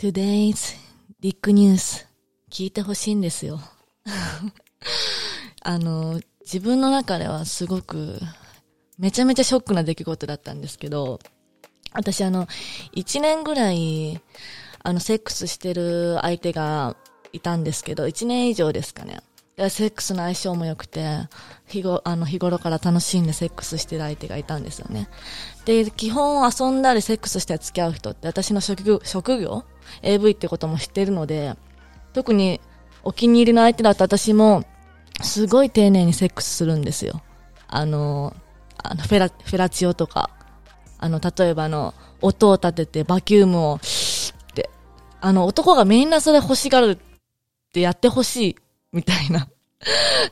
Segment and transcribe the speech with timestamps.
[0.00, 0.78] Today's
[1.20, 2.06] Big News
[2.50, 3.60] 聞いてほしいんですよ。
[5.60, 8.18] あの、自分の中ではすごく
[8.96, 11.20] めちゃめちゃショックな出来事だったんですけど、
[11.92, 12.46] 私あの、
[12.94, 14.18] 1年ぐらい、
[14.82, 16.96] あの、セックスしてる相手が
[17.34, 19.20] いたんですけど、1年以上ですかね。
[19.68, 21.28] セックスの相性も良くて、
[21.66, 25.08] 日ご、あの、日頃から楽しんでセックスしてる相手がいたんですよね。
[25.64, 29.64] で、基本遊んだりセックスして付き合う人って私の職業、職業
[30.02, 31.54] ?AV ってことも知ってるので、
[32.12, 32.60] 特に
[33.02, 34.64] お気に入りの相手だと私も、
[35.22, 37.22] すごい丁寧にセックスするんですよ。
[37.68, 38.34] あの、
[38.82, 40.30] あの、フェラ、フェラチオとか、
[40.98, 43.78] あの、例えばの、音を立ててバキュームを、っ
[44.54, 44.68] て、
[45.20, 46.98] あの、男がみんなそれ欲しがるっ
[47.72, 48.56] てやってほしい、
[48.92, 49.48] みたいな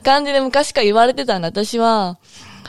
[0.03, 2.19] 感じで昔から言われてたんで、私は、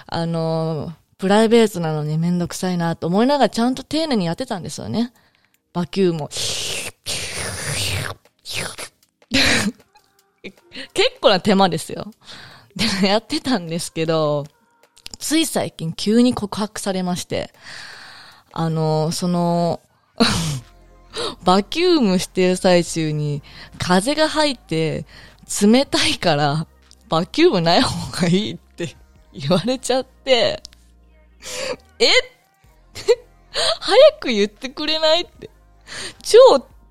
[0.06, 5.12] あの、プライベートなのにめんどくさいなと思いながらちゃんと丁寧にやってたんですよね。
[5.72, 6.28] バキューム。
[10.94, 12.10] 結構な手間ですよ。
[12.74, 14.46] でも、やってたんですけど、
[15.18, 17.52] つい最近急に告白されまして、
[18.52, 19.80] あの、その、
[21.44, 23.42] バキュームしてる最中に
[23.78, 25.06] 風が入って
[25.62, 26.66] 冷たいから
[27.08, 28.96] バキュームない方がいいって
[29.32, 30.62] 言われちゃって、
[31.98, 32.08] え？
[33.80, 35.50] 早く言ってくれないって。
[36.22, 36.38] 超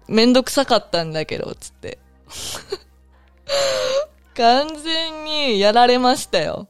[0.07, 1.99] めんどくさかったんだけど、つって。
[4.35, 6.67] 完全にやられましたよ。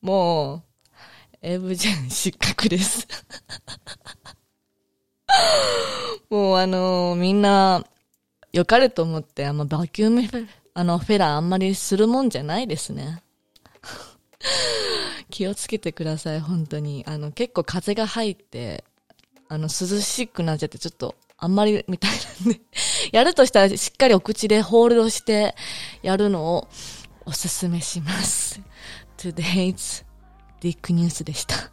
[0.00, 0.62] もう、
[1.42, 3.06] エブジェン失格です。
[6.28, 7.84] もうあのーみんな、
[8.52, 10.48] 良かれと思って、あんまバキューム、
[10.80, 13.22] あの、フェラーあんまりするもんじゃないですね。
[15.28, 17.04] 気をつけてください、本当に。
[17.06, 18.82] あの、結構風が入って、
[19.50, 22.10] あの、涼しくなっちゃって、ちょっと、あんまりみたい
[22.46, 22.62] なんで、
[23.12, 25.54] やるとしたらしっかりお口でホールドして
[26.00, 26.68] やるのを
[27.26, 28.58] おすすめします。
[29.18, 30.06] Today's
[30.62, 31.69] Dick News でした。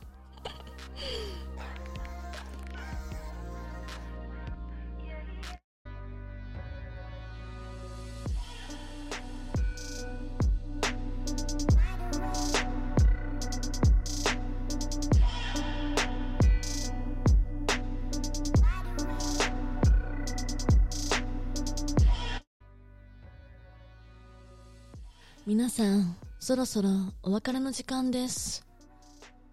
[25.47, 26.89] 皆さん、そろそろ
[27.23, 28.67] お別れの時間です。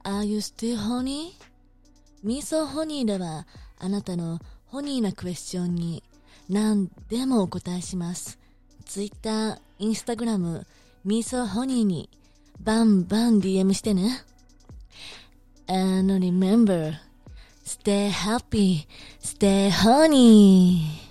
[0.03, 1.28] Are you still honey?
[2.25, 3.47] ミーソーホニーでは、
[3.78, 6.03] あなたのホニーなクエスチョンに
[6.49, 8.41] 何でもお答えします。
[8.84, 10.65] Twitter、Instagram、
[11.05, 12.11] ミーソーホニーに
[12.61, 14.25] バンバン DM してね。
[15.69, 16.94] And remember,
[17.65, 18.88] stay happy,
[19.22, 21.04] stay honey.